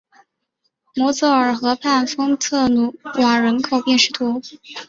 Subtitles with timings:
[0.95, 4.59] 摩泽尔河畔丰特努瓦人口变化图示